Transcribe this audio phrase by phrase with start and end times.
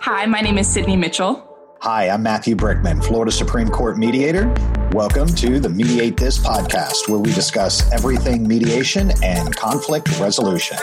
[0.00, 1.42] Hi, my name is Sydney Mitchell.
[1.80, 4.46] Hi, I'm Matthew Brickman, Florida Supreme Court mediator.
[4.92, 10.76] Welcome to the Mediate This podcast, where we discuss everything mediation and conflict resolution.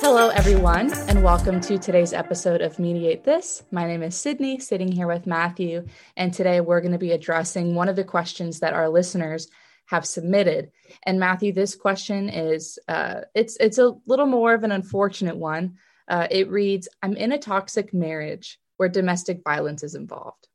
[0.00, 3.62] Hello, everyone, and welcome to today's episode of Mediate This.
[3.70, 5.86] My name is Sydney, sitting here with Matthew,
[6.16, 9.48] and today we're going to be addressing one of the questions that our listeners
[9.86, 10.70] have submitted.
[11.04, 15.76] And Matthew, this question is uh, it's it's a little more of an unfortunate one.
[16.08, 20.48] Uh, it reads, "I'm in a toxic marriage where domestic violence is involved.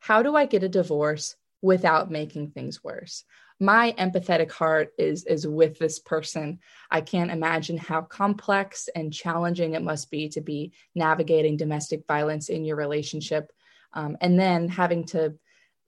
[0.00, 3.24] How do I get a divorce without making things worse?"
[3.60, 6.58] my empathetic heart is is with this person
[6.90, 12.48] i can't imagine how complex and challenging it must be to be navigating domestic violence
[12.48, 13.52] in your relationship
[13.92, 15.34] um, and then having to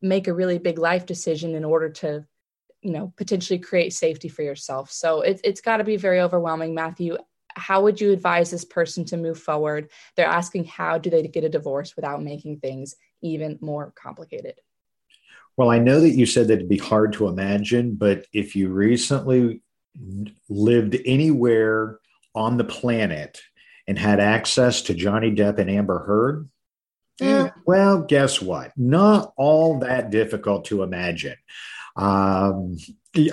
[0.01, 2.25] make a really big life decision in order to
[2.83, 6.73] you know potentially create safety for yourself so it, it's got to be very overwhelming
[6.75, 7.17] matthew
[7.57, 11.45] how would you advise this person to move forward they're asking how do they get
[11.45, 14.55] a divorce without making things even more complicated
[15.57, 18.69] well, I know that you said that it'd be hard to imagine, but if you
[18.69, 19.63] recently
[20.49, 21.99] lived anywhere
[22.35, 23.41] on the planet
[23.87, 26.51] and had access to Johnny Depp and Amber Heard,
[27.19, 27.51] yeah.
[27.65, 28.73] well, guess what?
[28.77, 31.37] Not all that difficult to imagine.
[31.97, 32.77] Um,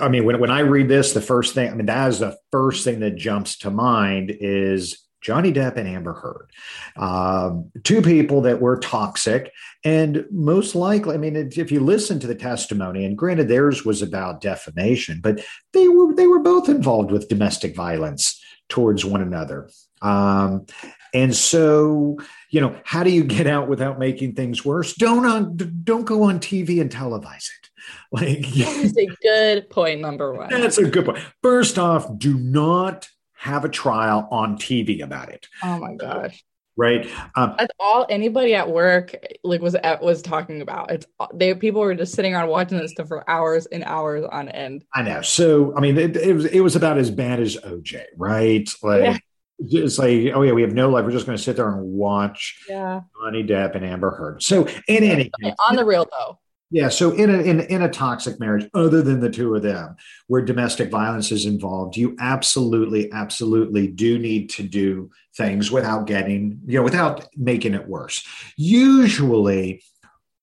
[0.01, 2.37] I mean, when, when I read this, the first thing, I mean, that is the
[2.51, 6.51] first thing that jumps to mind is Johnny Depp and Amber Heard,
[6.97, 9.51] um, two people that were toxic.
[9.83, 14.01] And most likely, I mean, if you listen to the testimony, and granted theirs was
[14.01, 19.69] about defamation, but they were they were both involved with domestic violence towards one another.
[20.01, 20.65] Um,
[21.13, 22.17] and so,
[22.49, 24.93] you know, how do you get out without making things worse?
[24.93, 27.69] Don't on, don't go on TV and televise it.
[28.11, 29.99] Like that's a good point.
[29.99, 30.49] Number one.
[30.49, 31.17] That's a good point.
[31.41, 35.47] First off, do not have a trial on TV about it.
[35.63, 36.43] Oh my gosh.
[36.75, 37.07] Right.
[37.35, 40.91] Um, That's all anybody at work like was at, was talking about.
[40.91, 44.49] It's they people were just sitting around watching this stuff for hours and hours on
[44.49, 44.83] end.
[44.93, 45.21] I know.
[45.21, 48.67] So I mean, it, it was it was about as bad as OJ, right?
[48.81, 49.03] Like.
[49.03, 49.17] Yeah.
[49.59, 51.05] It's like, oh yeah, we have no life.
[51.05, 53.01] We're just going to sit there and watch yeah.
[53.21, 54.41] Johnny Depp and Amber Heard.
[54.41, 56.39] So, in any case, on the real though,
[56.73, 56.89] yeah.
[56.89, 59.95] So in a in, in a toxic marriage, other than the two of them,
[60.25, 66.59] where domestic violence is involved, you absolutely, absolutely do need to do things without getting,
[66.65, 68.25] you know, without making it worse.
[68.57, 69.83] Usually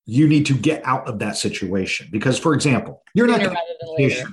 [0.07, 4.25] you need to get out of that situation because, for example, you're not going to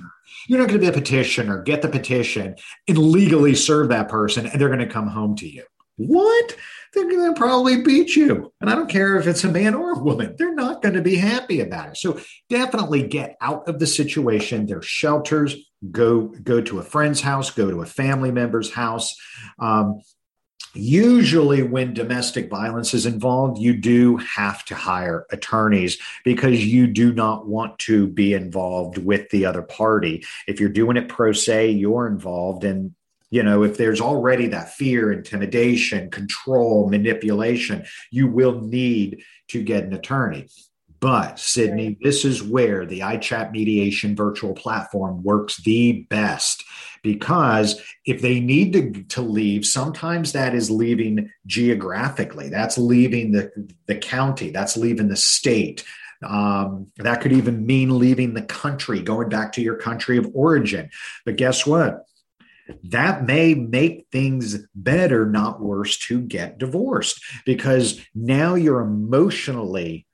[0.46, 2.54] you're not going to be a petitioner, get the petition
[2.86, 5.64] and legally serve that person, and they're going to come home to you.
[5.96, 6.56] What?
[6.92, 8.52] they're going to probably beat you.
[8.60, 11.02] And I don't care if it's a man or a woman, they're not going to
[11.02, 11.96] be happy about it.
[11.96, 14.66] So definitely get out of the situation.
[14.66, 15.56] There's shelters.
[15.90, 17.50] Go go to a friend's house.
[17.50, 19.14] Go to a family member's house.
[19.58, 20.00] Um,
[20.74, 27.12] usually when domestic violence is involved you do have to hire attorneys because you do
[27.12, 31.70] not want to be involved with the other party if you're doing it pro se
[31.70, 32.94] you're involved and
[33.30, 39.84] you know if there's already that fear intimidation control manipulation you will need to get
[39.84, 40.46] an attorney
[41.00, 46.64] but sydney this is where the ichat mediation virtual platform works the best
[47.02, 53.50] because if they need to, to leave sometimes that is leaving geographically that's leaving the,
[53.86, 55.84] the county that's leaving the state
[56.26, 60.90] um, that could even mean leaving the country, going back to your country of origin.
[61.24, 62.08] But guess what?
[62.84, 70.06] that may make things better, not worse, to get divorced because now you're emotionally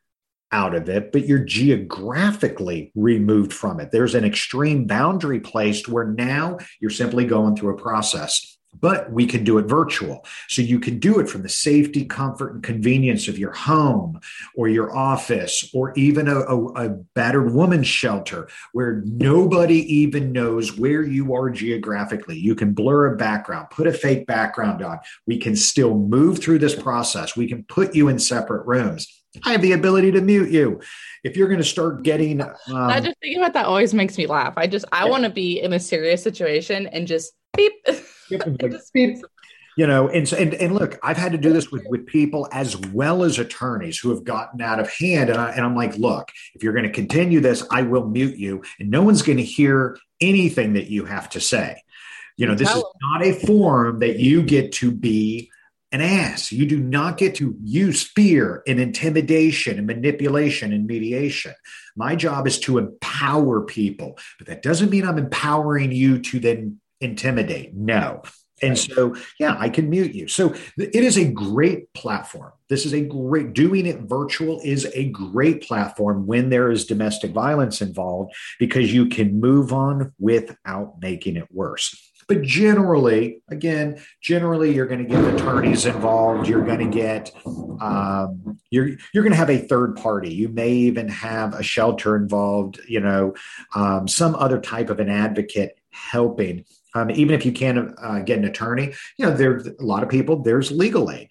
[0.55, 3.91] out of it, but you're geographically removed from it.
[3.91, 9.27] There's an extreme boundary placed where now you're simply going through a process but we
[9.27, 10.25] can do it virtual.
[10.49, 14.21] So you can do it from the safety, comfort, and convenience of your home
[14.55, 20.77] or your office or even a, a, a, battered woman's shelter where nobody even knows
[20.77, 22.39] where you are geographically.
[22.39, 24.99] You can blur a background, put a fake background on.
[25.27, 27.37] We can still move through this process.
[27.37, 29.09] We can put you in separate rooms.
[29.43, 30.81] I have the ability to mute you.
[31.25, 34.27] If you're going to start getting, um, I just thinking about that always makes me
[34.27, 34.55] laugh.
[34.57, 37.73] I just I want to be in a serious situation and just beep.
[39.77, 42.77] you know and, and and look i've had to do this with with people as
[42.77, 46.31] well as attorneys who have gotten out of hand and, I, and i'm like look
[46.55, 49.45] if you're going to continue this i will mute you and no one's going to
[49.45, 51.83] hear anything that you have to say.
[52.37, 55.51] You know this is not a forum that you get to be
[55.93, 56.51] an ass.
[56.51, 61.55] You do not get to use fear and intimidation and manipulation and mediation.
[61.95, 66.81] My job is to empower people but that doesn't mean i'm empowering you to then
[67.05, 67.75] intimidate.
[67.75, 68.23] No.
[68.63, 70.29] And so, yeah, I can mute you.
[70.29, 72.53] So it is a great platform.
[72.69, 77.33] This is a great, doing it virtual is a great platform when there is domestic
[77.33, 82.13] violence involved because you can move on without making it worse.
[82.27, 86.49] But generally, again, generally you're going to get attorneys involved.
[86.49, 90.33] You're going to get um, you're you're going to have a third party.
[90.33, 92.81] You may even have a shelter involved.
[92.89, 93.35] You know,
[93.75, 98.39] um, some other type of an advocate helping um, even if you can't uh, get
[98.39, 101.31] an attorney, you know, there's a lot of people, there's legal aid.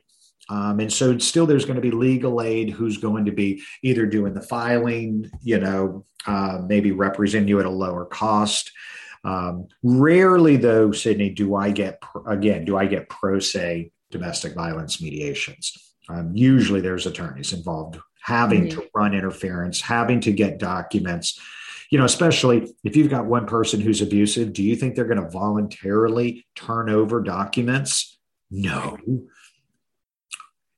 [0.50, 4.06] Um, and so still there's going to be legal aid who's going to be either
[4.06, 8.72] doing the filing, you know, uh, maybe represent you at a lower cost.
[9.24, 15.02] Um, rarely though, Sydney, do I get, again, do I get pro se domestic violence
[15.02, 15.96] mediations.
[16.08, 18.80] Um, usually there's attorneys involved having mm-hmm.
[18.80, 21.38] to run interference, having to get documents,
[21.94, 25.22] you know, especially if you've got one person who's abusive, do you think they're going
[25.22, 28.18] to voluntarily turn over documents?
[28.50, 28.98] No.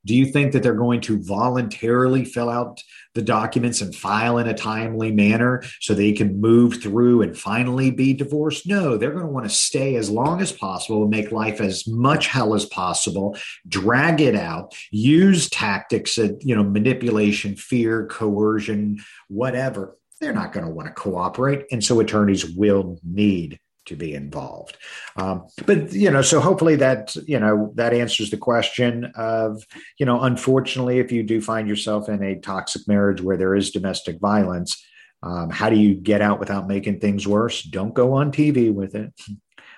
[0.03, 2.83] Do you think that they're going to voluntarily fill out
[3.13, 7.91] the documents and file in a timely manner so they can move through and finally
[7.91, 8.67] be divorced?
[8.67, 11.87] No, they're going to want to stay as long as possible and make life as
[11.87, 13.37] much hell as possible,
[13.69, 18.97] drag it out, use tactics of, you know, manipulation, fear, coercion,
[19.29, 21.65] whatever they're not going to want to cooperate.
[21.71, 24.77] And so attorneys will need to be involved.
[25.15, 29.63] Um, but, you know, so hopefully that, you know, that answers the question of,
[29.99, 33.71] you know, unfortunately, if you do find yourself in a toxic marriage where there is
[33.71, 34.83] domestic violence,
[35.21, 37.61] um, how do you get out without making things worse?
[37.61, 39.13] Don't go on TV with it.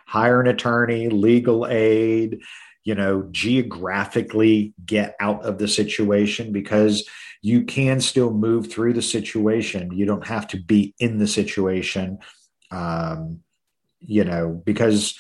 [0.06, 2.42] Hire an attorney, legal aid,
[2.88, 7.06] you know, geographically get out of the situation because
[7.42, 9.92] you can still move through the situation.
[9.92, 12.19] You don't have to be in the situation,
[12.72, 13.42] um,
[14.00, 15.19] you know, because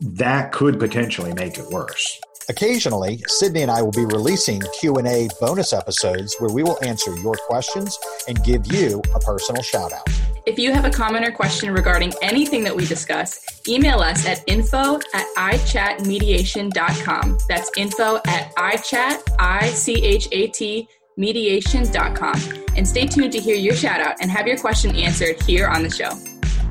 [0.00, 2.20] that could potentially make it worse.
[2.48, 7.34] Occasionally, Sydney and I will be releasing Q&A bonus episodes where we will answer your
[7.34, 7.98] questions
[8.28, 10.06] and give you a personal shout out.
[10.46, 14.44] If you have a comment or question regarding anything that we discuss, email us at
[14.46, 17.38] info at ichatmediation.com.
[17.48, 22.40] That's info at ichat, I-C-H-A-T, mediation.com.
[22.76, 25.82] And stay tuned to hear your shout out and have your question answered here on
[25.82, 26.10] the show.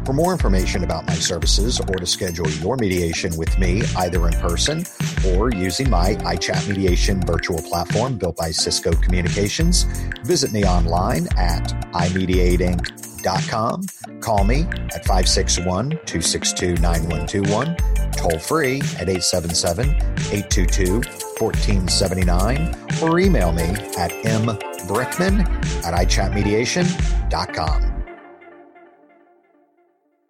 [0.06, 4.40] For more information about my services or to schedule your mediation with me, either in
[4.40, 4.86] person
[5.34, 9.86] or using my iChat mediation virtual platform built by Cisco Communications,
[10.24, 13.86] visit me online at imediateinc.com.
[14.22, 14.62] Call me
[14.94, 17.75] at 561 262 9121,
[18.12, 21.01] toll free at 877 822
[21.40, 23.63] 1479, or email me
[23.98, 25.48] at mbrickman
[25.84, 27.95] at ichatmediation.com.